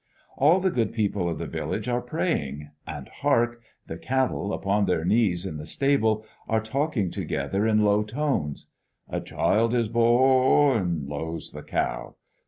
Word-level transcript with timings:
All 0.35 0.59
the 0.59 0.71
good 0.71 0.93
people 0.93 1.29
of 1.29 1.37
the 1.37 1.45
village 1.45 1.87
are 1.87 2.01
praying; 2.01 2.71
and 2.87 3.07
hark! 3.07 3.61
the 3.85 3.99
cattle, 3.99 4.51
upon 4.51 4.85
their 4.87 5.05
knees 5.05 5.45
in 5.45 5.57
the 5.57 5.65
stable, 5.67 6.25
are 6.49 6.59
talking 6.59 7.11
together 7.11 7.67
in 7.67 7.83
low 7.85 8.01
tones. 8.01 8.65
"A 9.07 9.21
child 9.21 9.75
is 9.75 9.89
bo 9.89 10.01
or 10.01 10.79
rn!" 10.81 11.05
lows 11.07 11.51
the 11.51 11.61
cow. 11.61 12.15